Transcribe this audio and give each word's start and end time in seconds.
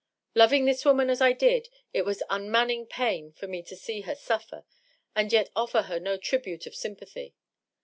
Loving 0.33 0.65
this 0.65 0.83
woman 0.83 1.11
as 1.11 1.21
I 1.21 1.31
did, 1.31 1.69
it 1.93 2.05
was 2.05 2.23
unmanning 2.27 2.87
pain 2.87 3.33
for 3.33 3.45
me 3.45 3.61
to 3.61 3.75
see 3.75 4.01
her 4.01 4.15
suffer 4.15 4.65
and 5.15 5.31
yet 5.31 5.51
offer 5.55 5.83
her 5.83 5.99
no 5.99 6.17
tribute 6.17 6.65
of 6.65 6.73
sympathy. 6.75 7.35